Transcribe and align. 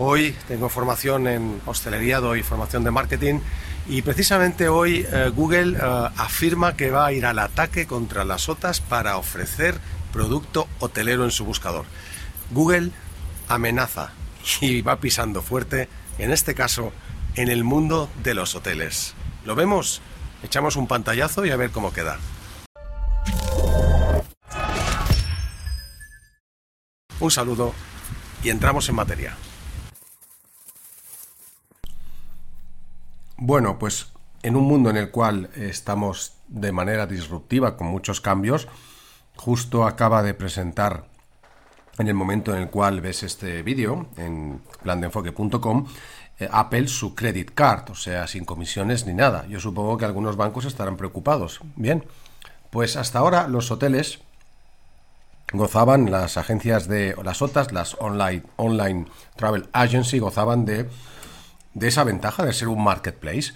Hoy 0.00 0.36
tengo 0.46 0.68
formación 0.68 1.26
en 1.26 1.60
hostelería, 1.66 2.20
doy 2.20 2.44
formación 2.44 2.84
de 2.84 2.92
marketing 2.92 3.40
y 3.88 4.02
precisamente 4.02 4.68
hoy 4.68 5.04
eh, 5.10 5.32
Google 5.34 5.76
eh, 5.76 6.08
afirma 6.16 6.76
que 6.76 6.92
va 6.92 7.06
a 7.06 7.12
ir 7.12 7.26
al 7.26 7.40
ataque 7.40 7.88
contra 7.88 8.24
las 8.24 8.48
OTAs 8.48 8.80
para 8.80 9.16
ofrecer 9.16 9.76
producto 10.12 10.68
hotelero 10.78 11.24
en 11.24 11.32
su 11.32 11.44
buscador. 11.44 11.84
Google 12.52 12.92
amenaza 13.48 14.12
y 14.60 14.82
va 14.82 15.00
pisando 15.00 15.42
fuerte, 15.42 15.88
en 16.18 16.30
este 16.30 16.54
caso, 16.54 16.92
en 17.34 17.48
el 17.48 17.64
mundo 17.64 18.08
de 18.22 18.34
los 18.34 18.54
hoteles. 18.54 19.14
¿Lo 19.44 19.56
vemos? 19.56 20.00
Echamos 20.44 20.76
un 20.76 20.86
pantallazo 20.86 21.44
y 21.44 21.50
a 21.50 21.56
ver 21.56 21.72
cómo 21.72 21.92
queda. 21.92 22.18
Un 27.18 27.32
saludo 27.32 27.74
y 28.44 28.50
entramos 28.50 28.88
en 28.88 28.94
materia. 28.94 29.34
Bueno, 33.48 33.78
pues 33.78 34.12
en 34.42 34.56
un 34.56 34.64
mundo 34.64 34.90
en 34.90 34.98
el 34.98 35.10
cual 35.10 35.48
estamos 35.56 36.34
de 36.48 36.70
manera 36.70 37.06
disruptiva 37.06 37.78
con 37.78 37.86
muchos 37.86 38.20
cambios, 38.20 38.68
justo 39.36 39.86
acaba 39.86 40.22
de 40.22 40.34
presentar 40.34 41.06
en 41.96 42.08
el 42.08 42.12
momento 42.12 42.54
en 42.54 42.60
el 42.60 42.68
cual 42.68 43.00
ves 43.00 43.22
este 43.22 43.62
vídeo 43.62 44.08
en 44.18 44.60
plandeenfoque.com 44.82 45.86
eh, 46.38 46.48
Apple 46.52 46.88
su 46.88 47.14
credit 47.14 47.54
card, 47.54 47.88
o 47.88 47.94
sea, 47.94 48.26
sin 48.26 48.44
comisiones 48.44 49.06
ni 49.06 49.14
nada. 49.14 49.46
Yo 49.46 49.60
supongo 49.60 49.96
que 49.96 50.04
algunos 50.04 50.36
bancos 50.36 50.66
estarán 50.66 50.98
preocupados. 50.98 51.60
Bien, 51.74 52.04
pues 52.68 52.96
hasta 52.96 53.18
ahora 53.18 53.48
los 53.48 53.70
hoteles 53.70 54.18
gozaban, 55.54 56.10
las 56.10 56.36
agencias 56.36 56.86
de 56.86 57.16
las 57.24 57.40
OTAs, 57.40 57.72
las 57.72 57.96
online, 57.98 58.42
online 58.56 59.06
Travel 59.36 59.70
Agency, 59.72 60.18
gozaban 60.18 60.66
de 60.66 60.86
de 61.74 61.88
esa 61.88 62.04
ventaja 62.04 62.44
de 62.44 62.52
ser 62.52 62.68
un 62.68 62.82
marketplace. 62.82 63.52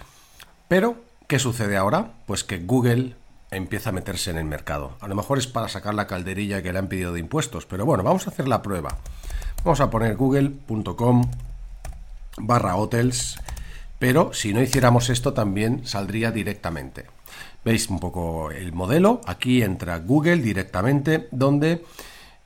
Pero, 0.67 0.97
¿qué 1.27 1.39
sucede 1.39 1.77
ahora? 1.77 2.13
Pues 2.25 2.43
que 2.43 2.59
Google 2.59 3.15
empieza 3.51 3.89
a 3.89 3.93
meterse 3.93 4.31
en 4.31 4.37
el 4.37 4.45
mercado. 4.45 4.97
A 4.99 5.07
lo 5.07 5.15
mejor 5.15 5.37
es 5.37 5.47
para 5.47 5.69
sacar 5.69 5.93
la 5.93 6.07
calderilla 6.07 6.61
que 6.61 6.73
le 6.73 6.79
han 6.79 6.87
pedido 6.87 7.13
de 7.13 7.19
impuestos, 7.19 7.65
pero 7.65 7.85
bueno, 7.85 8.03
vamos 8.03 8.27
a 8.27 8.31
hacer 8.31 8.47
la 8.47 8.61
prueba. 8.61 8.97
Vamos 9.63 9.79
a 9.79 9.89
poner 9.89 10.15
google.com 10.15 11.29
barra 12.37 12.75
hotels, 12.75 13.39
pero 13.99 14.33
si 14.33 14.53
no 14.53 14.61
hiciéramos 14.61 15.09
esto 15.09 15.33
también 15.33 15.85
saldría 15.85 16.31
directamente. 16.31 17.05
¿Veis 17.63 17.89
un 17.89 17.99
poco 17.99 18.51
el 18.51 18.73
modelo? 18.73 19.21
Aquí 19.25 19.61
entra 19.61 19.99
Google 19.99 20.37
directamente, 20.37 21.29
donde 21.31 21.85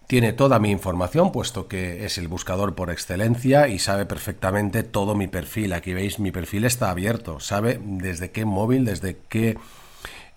tiene 0.08 0.32
toda 0.32 0.58
mi 0.60 0.72
información, 0.72 1.34
puesto 1.34 1.68
que 1.68 2.06
es 2.06 2.18
el 2.18 2.30
buscador 2.30 2.76
por 2.76 2.90
excelencia 2.90 3.68
y 3.68 3.78
sabe 3.78 4.06
perfectamente 4.06 4.84
todo 4.84 5.16
mi 5.16 5.28
perfil. 5.28 5.74
Aquí 5.74 5.94
veis, 5.94 6.18
mi 6.18 6.32
perfil 6.32 6.64
está 6.64 6.90
abierto. 6.90 7.42
Sabe 7.42 7.80
desde 7.84 8.32
qué 8.32 8.46
móvil, 8.46 8.86
desde 8.86 9.18
qué 9.28 9.58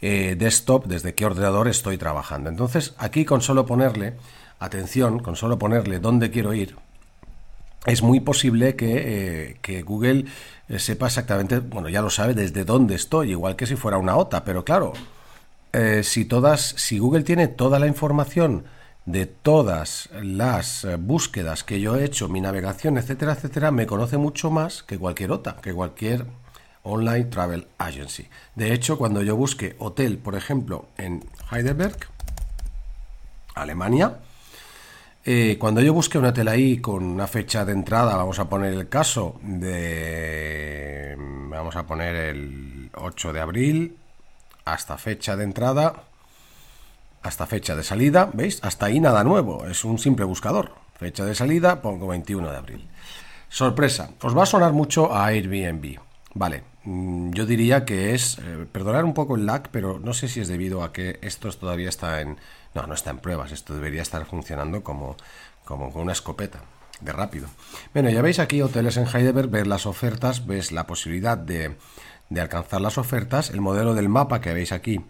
eh, 0.01 0.35
desktop, 0.37 0.87
desde 0.87 1.15
qué 1.15 1.25
ordenador 1.25 1.69
estoy 1.69 1.99
trabajando. 1.99 2.51
Entonces, 2.51 2.95
aquí 2.99 3.25
con 3.25 3.43
solo 3.43 3.65
ponerle, 3.65 4.15
atención, 4.59 5.21
con 5.21 5.37
solo 5.37 5.57
ponerle 5.57 6.01
dónde 6.01 6.33
quiero 6.33 6.53
ir, 6.53 6.75
es 7.87 8.03
muy 8.03 8.19
posible 8.19 8.75
que, 8.75 9.57
eh, 9.63 9.83
Google 9.83 10.25
eh, 10.69 10.79
sepa 10.81 11.07
exactamente, 11.07 11.61
bueno, 11.61 11.89
ya 11.89 12.03
lo 12.03 12.11
sabe 12.11 12.35
desde 12.35 12.65
dónde 12.65 12.97
estoy, 12.97 13.31
igual 13.31 13.55
que 13.55 13.67
si 13.67 13.77
fuera 13.77 13.99
una 13.99 14.17
OTA, 14.17 14.45
pero 14.45 14.65
claro, 14.65 14.93
si 16.03 16.25
todas, 16.25 16.61
si 16.61 16.99
Google 16.99 17.23
tiene 17.23 17.47
toda 17.47 17.79
la 17.79 17.87
información, 17.87 18.65
de 19.07 19.27
todas 19.27 20.09
las 20.23 20.85
eh, 20.85 20.97
búsquedas 20.97 21.65
que 21.65 21.81
yo 21.81 21.97
he 21.97 22.05
hecho, 22.05 22.29
mi 22.29 22.41
navegación, 22.41 22.99
etcétera, 22.99 23.33
etcétera, 23.33 23.71
me 23.71 23.87
conoce 23.87 24.19
mucho 24.19 24.51
más 24.51 24.83
que 24.83 24.99
cualquier 24.99 25.33
otra, 25.33 25.57
que 25.57 25.73
cualquier 25.73 26.27
online 26.83 27.25
travel 27.25 27.67
agency. 27.79 28.29
De 28.55 28.73
hecho, 28.73 28.99
cuando 28.99 29.23
yo 29.23 29.37
busque 29.37 29.77
hotel, 29.79 30.19
por 30.19 30.35
ejemplo, 30.35 30.89
en 30.97 31.25
Heidelberg, 31.51 31.99
Alemania, 33.55 34.19
eh, 35.25 35.57
cuando 35.61 35.83
yo 35.83 35.93
busque 35.93 36.17
un 36.19 36.25
hotel 36.25 36.49
ahí 36.49 36.79
con 36.79 37.05
una 37.05 37.27
fecha 37.27 37.65
de 37.65 37.73
entrada, 37.73 38.17
vamos 38.17 38.39
a 38.39 38.49
poner 38.49 38.73
el 38.73 38.89
caso 38.89 39.39
de, 39.43 41.15
vamos 41.19 41.77
a 41.77 41.87
poner 41.87 42.17
el 42.17 42.91
8 42.95 43.33
de 43.33 43.41
abril, 43.41 43.97
hasta 44.65 44.97
fecha 44.97 45.37
de 45.37 45.45
entrada, 45.45 46.05
hasta 47.23 47.47
fecha 47.47 47.77
de 47.77 47.83
salida, 47.83 48.31
¿veis? 48.33 48.61
Hasta 48.63 48.87
ahí 48.87 49.01
nada 49.01 49.25
nuevo, 49.25 49.67
es 49.67 49.85
un 49.85 49.99
simple 49.99 50.25
buscador. 50.25 50.73
Fecha 50.99 51.25
de 51.25 51.35
salida, 51.35 51.83
pongo 51.83 52.07
21 52.09 52.51
de 52.51 52.57
abril. 52.57 52.89
Sorpresa, 53.49 54.11
os 54.23 54.37
va 54.37 54.45
a 54.45 54.47
sonar 54.47 54.73
mucho 54.73 55.13
a 55.13 55.27
Airbnb. 55.27 55.99
Vale, 56.35 56.63
mm, 56.85 57.33
yo 57.33 57.47
diría 57.47 57.85
que 57.85 58.15
es, 58.15 58.39
eh, 58.39 58.67
perdonar 58.71 59.05
un 59.05 59.15
poco 59.15 59.37
el 59.37 59.47
lag, 59.47 59.69
pero 59.71 59.99
no 59.99 60.15
sé 60.15 60.29
si 60.29 60.41
es 60.41 60.49
debido 60.49 60.83
a 60.83 60.93
que 60.93 61.19
esto 61.23 61.51
todavía 61.53 61.89
está 61.89 62.21
en... 62.21 62.39
No, 62.75 62.87
no 62.87 62.95
está 62.95 63.11
en 63.11 63.19
pruebas, 63.19 63.51
esto 63.51 63.75
debería 63.75 64.03
estar 64.03 64.25
funcionando 64.27 64.85
como, 64.85 65.17
como 65.65 65.93
con 65.93 66.03
una 66.03 66.13
escopeta 66.13 66.61
de 67.01 67.13
rápido. 67.13 67.49
Bueno, 67.93 68.11
ya 68.11 68.23
veis 68.23 68.39
aquí 68.39 68.63
hoteles 68.63 68.97
en 68.97 69.07
Heidelberg, 69.07 69.49
ver 69.49 69.67
las 69.67 69.87
ofertas, 69.87 70.47
ves 70.47 70.71
la 70.71 70.87
posibilidad 70.87 71.37
de, 71.37 71.77
de 72.29 72.41
alcanzar 72.41 72.81
las 72.81 72.99
ofertas, 72.99 73.51
el 73.51 73.61
modelo 73.61 73.95
del 73.95 74.09
mapa 74.09 74.41
que 74.41 74.53
veis 74.53 74.71
aquí 74.71 75.01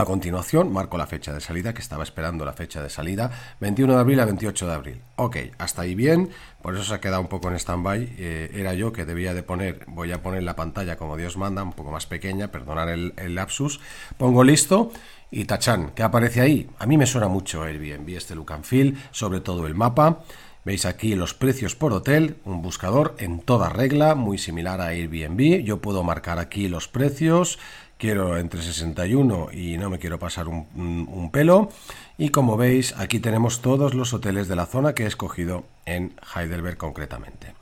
a 0.00 0.04
continuación, 0.04 0.72
marco 0.72 0.96
la 0.96 1.06
fecha 1.06 1.32
de 1.32 1.40
salida, 1.40 1.74
que 1.74 1.82
estaba 1.82 2.02
esperando 2.02 2.44
la 2.44 2.52
fecha 2.52 2.82
de 2.82 2.90
salida, 2.90 3.30
21 3.60 3.94
de 3.94 4.00
abril 4.00 4.20
a 4.20 4.24
28 4.24 4.66
de 4.66 4.72
abril. 4.72 5.00
Ok, 5.16 5.36
hasta 5.58 5.82
ahí 5.82 5.94
bien, 5.94 6.30
por 6.62 6.74
eso 6.74 6.84
se 6.84 6.94
ha 6.94 7.00
quedado 7.00 7.20
un 7.20 7.28
poco 7.28 7.48
en 7.48 7.54
stand-by. 7.54 8.14
Eh, 8.18 8.50
era 8.54 8.74
yo 8.74 8.92
que 8.92 9.04
debía 9.04 9.34
de 9.34 9.42
poner, 9.42 9.84
voy 9.86 10.12
a 10.12 10.22
poner 10.22 10.42
la 10.42 10.56
pantalla 10.56 10.96
como 10.96 11.16
Dios 11.16 11.36
manda, 11.36 11.62
un 11.62 11.72
poco 11.72 11.90
más 11.90 12.06
pequeña, 12.06 12.48
perdonar 12.48 12.88
el, 12.88 13.14
lapsus. 13.34 13.80
Pongo 14.16 14.44
listo 14.44 14.92
y 15.30 15.44
tachan, 15.44 15.92
¿qué 15.94 16.02
aparece 16.02 16.40
ahí? 16.40 16.68
A 16.78 16.86
mí 16.86 16.96
me 16.96 17.06
suena 17.06 17.28
mucho 17.28 17.62
Airbnb, 17.62 18.08
este 18.16 18.34
look 18.34 18.52
and 18.52 18.64
feel, 18.64 18.98
sobre 19.10 19.40
todo 19.40 19.66
el 19.66 19.74
mapa. 19.74 20.20
Veis 20.64 20.84
aquí 20.84 21.14
los 21.14 21.32
precios 21.32 21.74
por 21.74 21.92
hotel, 21.94 22.36
un 22.44 22.60
buscador 22.60 23.14
en 23.18 23.40
toda 23.40 23.70
regla, 23.70 24.14
muy 24.14 24.36
similar 24.36 24.80
a 24.80 24.88
Airbnb. 24.88 25.62
Yo 25.64 25.80
puedo 25.80 26.02
marcar 26.02 26.38
aquí 26.38 26.68
los 26.68 26.86
precios 26.86 27.58
quiero 28.00 28.38
entre 28.38 28.62
61 28.62 29.48
y 29.52 29.76
no 29.76 29.90
me 29.90 29.98
quiero 29.98 30.18
pasar 30.18 30.48
un, 30.48 31.30
pelo. 31.30 31.68
Y 32.18 32.30
como 32.30 32.56
veis, 32.56 32.94
aquí 32.96 33.20
tenemos 33.20 33.60
todos 33.60 33.94
los 33.94 34.12
hoteles 34.14 34.48
de 34.48 34.56
la 34.56 34.66
zona 34.66 34.94
que 34.94 35.04
he 35.04 35.06
escogido 35.06 35.64
en 35.84 36.14
Heidelberg 36.34 36.78
concretamente. 36.78 37.54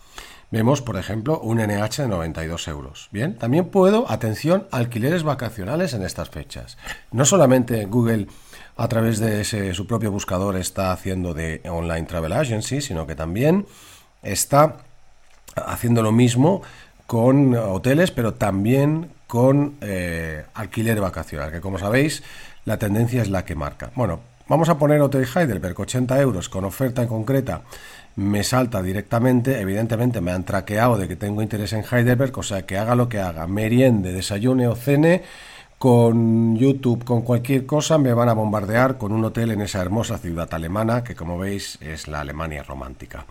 Vemos, 0.50 0.80
por 0.80 0.96
ejemplo, 0.96 1.40
un 1.40 1.58
NH 1.58 2.02
de 2.02 2.08
92 2.08 2.68
euros. 2.68 3.08
Bien, 3.12 3.36
también 3.36 3.66
puedo, 3.66 4.10
atención, 4.10 4.66
alquileres 4.70 5.24
vacacionales 5.24 5.92
en 5.92 6.04
estas 6.04 6.30
fechas. 6.30 6.78
No 7.10 7.26
solamente 7.26 7.84
Google 7.84 8.28
a 8.76 8.88
través 8.88 9.18
de 9.18 9.44
su 9.44 9.86
propio 9.86 10.10
buscador 10.10 10.56
está 10.56 10.92
haciendo 10.92 11.34
de 11.34 11.60
Online 11.68 12.06
Travel 12.06 12.32
Agency, 12.32 12.80
sino 12.80 13.06
que 13.06 13.16
también 13.16 13.66
está 14.22 14.76
haciendo 15.54 16.02
lo 16.02 16.12
mismo 16.12 16.62
con 17.08 17.54
hoteles, 17.54 18.10
pero 18.10 18.34
también 18.34 19.08
con 19.26 19.76
eh, 19.80 20.44
alquiler 20.52 21.00
vacacional, 21.00 21.50
que 21.50 21.62
como 21.62 21.78
sabéis, 21.78 22.22
la 22.66 22.76
tendencia 22.78 23.22
es 23.22 23.30
la 23.30 23.46
que 23.46 23.54
marca. 23.54 23.90
Bueno, 23.94 24.20
vamos 24.46 24.68
a 24.68 24.76
poner 24.76 25.00
Hotel 25.00 25.26
Heidelberg, 25.34 25.80
80 25.80 26.20
euros, 26.20 26.50
con 26.50 26.66
oferta 26.66 27.00
en 27.00 27.08
concreta, 27.08 27.62
me 28.16 28.44
salta 28.44 28.82
directamente, 28.82 29.58
evidentemente 29.58 30.20
me 30.20 30.32
han 30.32 30.44
traqueado 30.44 30.98
de 30.98 31.08
que 31.08 31.16
tengo 31.16 31.40
interés 31.40 31.72
en 31.72 31.82
Heidelberg, 31.82 32.38
o 32.38 32.42
sea, 32.42 32.66
que 32.66 32.76
haga 32.76 32.94
lo 32.94 33.08
que 33.08 33.20
haga, 33.20 33.46
meriende, 33.46 34.12
desayune 34.12 34.68
o 34.68 34.76
cene, 34.76 35.22
con 35.78 36.56
YouTube, 36.58 37.04
con 37.04 37.22
cualquier 37.22 37.64
cosa, 37.64 37.96
me 37.96 38.12
van 38.12 38.28
a 38.28 38.34
bombardear 38.34 38.98
con 38.98 39.12
un 39.12 39.24
hotel 39.24 39.52
en 39.52 39.62
esa 39.62 39.80
hermosa 39.80 40.18
ciudad 40.18 40.52
alemana, 40.52 41.04
que 41.04 41.14
como 41.14 41.38
veis 41.38 41.78
es 41.80 42.06
la 42.06 42.20
Alemania 42.20 42.64
romántica. 42.64 43.24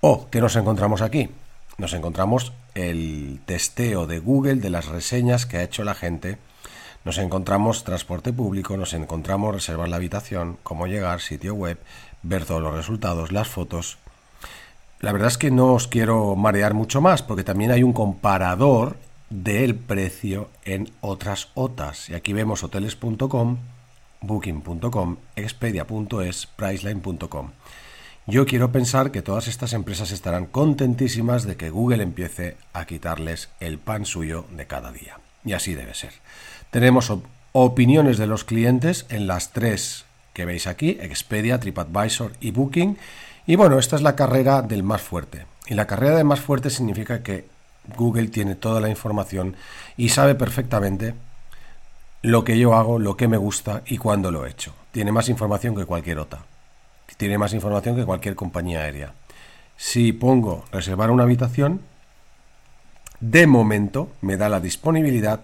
¿O 0.00 0.10
oh, 0.10 0.28
qué 0.30 0.40
nos 0.40 0.54
encontramos 0.54 1.02
aquí? 1.02 1.28
Nos 1.76 1.92
encontramos 1.92 2.52
el 2.74 3.40
testeo 3.46 4.06
de 4.06 4.18
Google 4.18 4.56
de 4.56 4.70
las 4.70 4.86
reseñas 4.86 5.46
que 5.46 5.58
ha 5.58 5.62
hecho 5.62 5.84
la 5.84 5.94
gente. 5.94 6.38
Nos 7.04 7.18
encontramos 7.18 7.84
transporte 7.84 8.32
público, 8.32 8.76
nos 8.76 8.92
encontramos 8.92 9.54
reservar 9.54 9.88
la 9.88 9.96
habitación, 9.96 10.58
cómo 10.62 10.86
llegar, 10.86 11.20
sitio 11.20 11.54
web, 11.54 11.78
ver 12.22 12.44
todos 12.44 12.62
los 12.62 12.74
resultados, 12.74 13.32
las 13.32 13.48
fotos. 13.48 13.98
La 15.00 15.12
verdad 15.12 15.28
es 15.28 15.38
que 15.38 15.50
no 15.50 15.72
os 15.72 15.88
quiero 15.88 16.36
marear 16.36 16.74
mucho 16.74 17.00
más, 17.00 17.22
porque 17.22 17.44
también 17.44 17.70
hay 17.70 17.82
un 17.82 17.94
comparador 17.94 18.96
del 19.30 19.74
precio 19.74 20.50
en 20.64 20.90
otras 21.00 21.48
OTAs. 21.54 22.10
Y 22.10 22.14
aquí 22.14 22.34
vemos 22.34 22.62
hoteles.com, 22.62 23.56
booking.com, 24.20 25.16
expedia.es, 25.36 26.46
priceline.com. 26.46 27.50
Yo 28.26 28.46
quiero 28.46 28.70
pensar 28.70 29.10
que 29.10 29.22
todas 29.22 29.48
estas 29.48 29.72
empresas 29.72 30.12
estarán 30.12 30.46
contentísimas 30.46 31.44
de 31.44 31.56
que 31.56 31.70
Google 31.70 32.02
empiece 32.02 32.56
a 32.72 32.84
quitarles 32.84 33.48
el 33.60 33.78
pan 33.78 34.04
suyo 34.04 34.44
de 34.56 34.66
cada 34.66 34.92
día. 34.92 35.18
Y 35.44 35.54
así 35.54 35.74
debe 35.74 35.94
ser. 35.94 36.12
Tenemos 36.70 37.12
opiniones 37.52 38.18
de 38.18 38.26
los 38.26 38.44
clientes 38.44 39.06
en 39.08 39.26
las 39.26 39.52
tres 39.52 40.04
que 40.34 40.44
veis 40.44 40.66
aquí, 40.66 40.98
Expedia, 41.00 41.58
TripAdvisor 41.58 42.32
y 42.40 42.50
Booking. 42.50 42.98
Y 43.46 43.56
bueno, 43.56 43.78
esta 43.78 43.96
es 43.96 44.02
la 44.02 44.16
carrera 44.16 44.62
del 44.62 44.82
más 44.82 45.00
fuerte. 45.00 45.46
Y 45.66 45.74
la 45.74 45.86
carrera 45.86 46.16
del 46.16 46.24
más 46.24 46.40
fuerte 46.40 46.70
significa 46.70 47.22
que 47.22 47.46
Google 47.96 48.28
tiene 48.28 48.54
toda 48.54 48.80
la 48.80 48.90
información 48.90 49.56
y 49.96 50.10
sabe 50.10 50.34
perfectamente 50.34 51.14
lo 52.22 52.44
que 52.44 52.58
yo 52.58 52.74
hago, 52.74 52.98
lo 52.98 53.16
que 53.16 53.28
me 53.28 53.38
gusta 53.38 53.82
y 53.86 53.96
cuándo 53.96 54.30
lo 54.30 54.46
he 54.46 54.50
hecho. 54.50 54.74
Tiene 54.92 55.10
más 55.10 55.28
información 55.28 55.74
que 55.74 55.86
cualquier 55.86 56.18
otra. 56.18 56.49
Tiene 57.16 57.38
más 57.38 57.52
información 57.52 57.96
que 57.96 58.04
cualquier 58.04 58.34
compañía 58.34 58.80
aérea. 58.80 59.14
Si 59.76 60.12
pongo 60.12 60.64
reservar 60.72 61.10
una 61.10 61.24
habitación, 61.24 61.80
de 63.20 63.46
momento 63.46 64.10
me 64.20 64.36
da 64.36 64.48
la 64.48 64.60
disponibilidad 64.60 65.40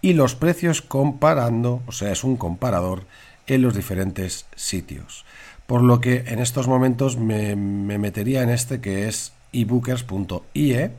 y 0.00 0.12
los 0.12 0.34
precios 0.34 0.82
comparando, 0.82 1.82
o 1.86 1.92
sea, 1.92 2.12
es 2.12 2.24
un 2.24 2.36
comparador 2.36 3.04
en 3.46 3.62
los 3.62 3.74
diferentes 3.74 4.46
sitios. 4.54 5.24
Por 5.66 5.82
lo 5.82 6.00
que 6.00 6.24
en 6.28 6.38
estos 6.38 6.68
momentos 6.68 7.16
me, 7.16 7.56
me 7.56 7.98
metería 7.98 8.42
en 8.42 8.50
este 8.50 8.80
que 8.80 9.08
es 9.08 9.32
ebookers.ie 9.52 10.92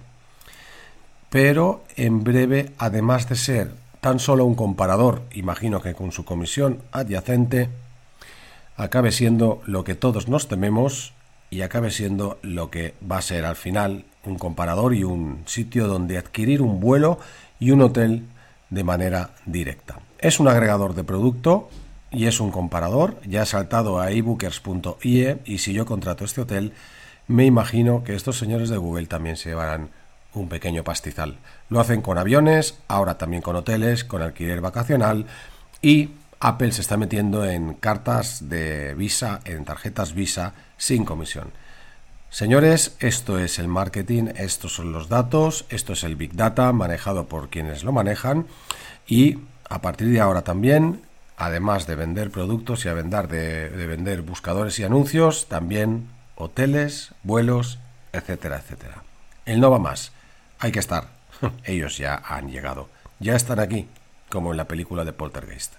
pero 1.29 1.83
en 1.95 2.23
breve, 2.23 2.71
además 2.77 3.27
de 3.27 3.35
ser 3.35 3.71
tan 3.99 4.19
solo 4.19 4.45
un 4.45 4.55
comparador, 4.55 5.23
imagino 5.33 5.81
que 5.81 5.93
con 5.93 6.11
su 6.11 6.23
comisión 6.23 6.81
adyacente, 6.91 7.69
acabe 8.77 9.11
siendo 9.11 9.61
lo 9.65 9.83
que 9.83 9.95
todos 9.95 10.27
nos 10.27 10.47
tememos 10.47 11.13
y 11.49 11.61
acabe 11.61 11.91
siendo 11.91 12.39
lo 12.41 12.69
que 12.69 12.93
va 13.09 13.17
a 13.17 13.21
ser 13.21 13.45
al 13.45 13.55
final 13.55 14.05
un 14.23 14.37
comparador 14.37 14.93
y 14.93 15.03
un 15.03 15.43
sitio 15.45 15.87
donde 15.87 16.17
adquirir 16.17 16.61
un 16.61 16.79
vuelo 16.79 17.19
y 17.59 17.71
un 17.71 17.81
hotel 17.81 18.25
de 18.69 18.83
manera 18.83 19.31
directa. 19.45 19.99
Es 20.19 20.39
un 20.39 20.47
agregador 20.47 20.93
de 20.93 21.03
producto 21.03 21.69
y 22.11 22.25
es 22.25 22.39
un 22.39 22.51
comparador. 22.51 23.17
Ya 23.25 23.43
he 23.43 23.45
saltado 23.45 23.99
a 23.99 24.11
ebookers.ie 24.11 25.37
y 25.45 25.57
si 25.57 25.73
yo 25.73 25.85
contrato 25.85 26.25
este 26.25 26.41
hotel, 26.41 26.73
me 27.27 27.45
imagino 27.45 28.03
que 28.03 28.15
estos 28.15 28.37
señores 28.37 28.69
de 28.69 28.77
Google 28.77 29.07
también 29.07 29.37
se 29.37 29.49
llevarán 29.49 29.89
un 30.33 30.49
pequeño 30.49 30.83
pastizal. 30.83 31.37
Lo 31.69 31.79
hacen 31.79 32.01
con 32.01 32.17
aviones, 32.17 32.77
ahora 32.87 33.17
también 33.17 33.41
con 33.41 33.55
hoteles, 33.55 34.03
con 34.03 34.21
alquiler 34.21 34.61
vacacional 34.61 35.25
y 35.81 36.11
Apple 36.39 36.71
se 36.71 36.81
está 36.81 36.97
metiendo 36.97 37.45
en 37.45 37.73
cartas 37.73 38.49
de 38.49 38.93
Visa, 38.93 39.39
en 39.45 39.65
tarjetas 39.65 40.13
Visa 40.13 40.53
sin 40.77 41.03
comisión. 41.03 41.51
Señores, 42.29 42.95
esto 42.99 43.39
es 43.39 43.57
el 43.57 43.67
marketing, 43.67 44.25
estos 44.35 44.73
son 44.73 44.91
los 44.91 45.09
datos, 45.09 45.65
esto 45.69 45.93
es 45.93 46.03
el 46.03 46.15
Big 46.15 46.35
Data 46.35 46.71
manejado 46.73 47.27
por 47.27 47.49
quienes 47.49 47.83
lo 47.83 47.91
manejan 47.91 48.45
y 49.07 49.39
a 49.69 49.81
partir 49.81 50.09
de 50.09 50.19
ahora 50.19 50.43
también, 50.43 51.01
además 51.37 51.87
de 51.87 51.95
vender 51.95 52.29
productos 52.29 52.85
y 52.85 52.89
a 52.89 52.93
vender, 52.93 53.27
de, 53.27 53.69
de 53.69 53.87
vender 53.87 54.21
buscadores 54.21 54.77
y 54.79 54.83
anuncios, 54.83 55.47
también 55.47 56.09
hoteles, 56.35 57.13
vuelos, 57.23 57.79
etcétera, 58.13 58.57
etcétera. 58.57 59.03
El 59.45 59.59
no 59.59 59.71
va 59.71 59.79
más. 59.79 60.11
Hay 60.59 60.71
que 60.71 60.79
estar. 60.79 61.07
Ellos 61.63 61.97
ya 61.97 62.21
han 62.25 62.49
llegado. 62.49 62.89
Ya 63.19 63.35
están 63.35 63.59
aquí, 63.59 63.87
como 64.29 64.51
en 64.51 64.57
la 64.57 64.67
película 64.67 65.05
de 65.05 65.13
Poltergeist. 65.13 65.73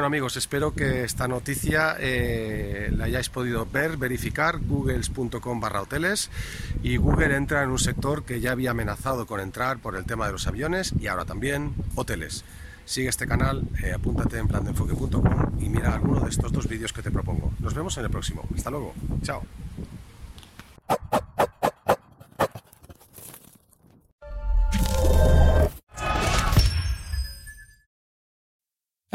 Amigos, 0.00 0.36
espero 0.36 0.74
que 0.74 1.04
esta 1.04 1.28
noticia 1.28 1.96
eh, 2.00 2.90
la 2.96 3.04
hayáis 3.04 3.28
podido 3.28 3.66
ver, 3.66 3.96
verificar, 3.96 4.58
googles.com 4.58 5.60
barra 5.60 5.82
hoteles 5.82 6.30
y 6.82 6.96
Google 6.96 7.36
entra 7.36 7.62
en 7.62 7.70
un 7.70 7.78
sector 7.78 8.24
que 8.24 8.40
ya 8.40 8.52
había 8.52 8.72
amenazado 8.72 9.26
con 9.26 9.40
entrar 9.40 9.78
por 9.78 9.96
el 9.96 10.04
tema 10.04 10.26
de 10.26 10.32
los 10.32 10.46
aviones 10.46 10.94
y 10.98 11.06
ahora 11.06 11.24
también 11.24 11.74
hoteles. 11.94 12.44
Sigue 12.84 13.08
este 13.08 13.26
canal, 13.26 13.62
eh, 13.82 13.92
apúntate 13.92 14.38
en 14.38 14.48
plandeenfoque.com 14.48 15.60
y 15.60 15.68
mira 15.68 15.94
alguno 15.94 16.20
de 16.20 16.30
estos 16.30 16.50
dos 16.52 16.66
vídeos 16.66 16.92
que 16.92 17.02
te 17.02 17.10
propongo. 17.10 17.52
Nos 17.60 17.74
vemos 17.74 17.96
en 17.98 18.04
el 18.04 18.10
próximo. 18.10 18.42
Hasta 18.56 18.70
luego. 18.70 18.94
Chao. 19.22 19.42